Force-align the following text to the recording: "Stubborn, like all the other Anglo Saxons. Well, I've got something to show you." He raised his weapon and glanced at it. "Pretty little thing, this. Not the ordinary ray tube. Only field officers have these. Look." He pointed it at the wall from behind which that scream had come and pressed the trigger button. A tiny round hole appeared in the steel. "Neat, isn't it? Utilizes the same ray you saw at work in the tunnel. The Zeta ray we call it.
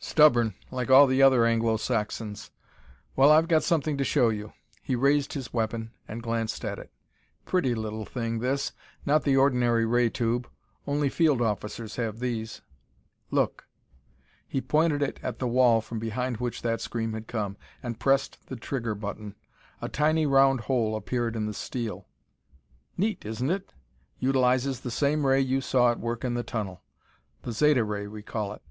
"Stubborn, 0.00 0.54
like 0.72 0.90
all 0.90 1.06
the 1.06 1.22
other 1.22 1.46
Anglo 1.46 1.76
Saxons. 1.76 2.50
Well, 3.14 3.30
I've 3.30 3.46
got 3.46 3.62
something 3.62 3.96
to 3.96 4.02
show 4.02 4.28
you." 4.28 4.52
He 4.82 4.96
raised 4.96 5.34
his 5.34 5.52
weapon 5.54 5.92
and 6.08 6.20
glanced 6.20 6.64
at 6.64 6.80
it. 6.80 6.90
"Pretty 7.44 7.76
little 7.76 8.04
thing, 8.04 8.40
this. 8.40 8.72
Not 9.06 9.22
the 9.22 9.36
ordinary 9.36 9.86
ray 9.86 10.10
tube. 10.10 10.50
Only 10.84 11.08
field 11.08 11.40
officers 11.40 11.94
have 11.94 12.18
these. 12.18 12.60
Look." 13.30 13.68
He 14.48 14.60
pointed 14.60 15.00
it 15.00 15.20
at 15.22 15.38
the 15.38 15.46
wall 15.46 15.80
from 15.80 16.00
behind 16.00 16.38
which 16.38 16.62
that 16.62 16.80
scream 16.80 17.12
had 17.12 17.28
come 17.28 17.56
and 17.80 18.00
pressed 18.00 18.46
the 18.48 18.56
trigger 18.56 18.96
button. 18.96 19.36
A 19.80 19.88
tiny 19.88 20.26
round 20.26 20.62
hole 20.62 20.96
appeared 20.96 21.36
in 21.36 21.46
the 21.46 21.54
steel. 21.54 22.08
"Neat, 22.96 23.24
isn't 23.24 23.48
it? 23.48 23.72
Utilizes 24.18 24.80
the 24.80 24.90
same 24.90 25.24
ray 25.24 25.40
you 25.40 25.60
saw 25.60 25.92
at 25.92 26.00
work 26.00 26.24
in 26.24 26.34
the 26.34 26.42
tunnel. 26.42 26.82
The 27.42 27.52
Zeta 27.52 27.84
ray 27.84 28.08
we 28.08 28.24
call 28.24 28.52
it. 28.52 28.62